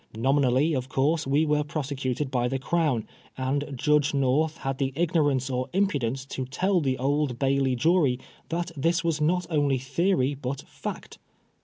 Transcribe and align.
Nominally, 0.17 0.73
of 0.73 0.89
course, 0.89 1.27
we 1.27 1.45
were 1.45 1.63
prosecuted 1.63 2.31
by 2.31 2.47
the 2.47 2.57
Crown; 2.57 3.05
and 3.37 3.71
Judge 3.75 4.15
North 4.15 4.57
had 4.57 4.79
the 4.79 4.91
ignorance 4.95 5.47
or 5.47 5.69
impudence 5.73 6.25
to 6.25 6.45
tell 6.47 6.81
the 6.81 6.97
Old 6.97 7.37
Bailey 7.37 7.75
jury 7.75 8.17
that 8.49 8.71
this 8.75 9.03
was 9.03 9.21
not 9.21 9.45
only 9.51 9.77
theory 9.77 10.33
but 10.33 10.63
fact. 10.63 11.19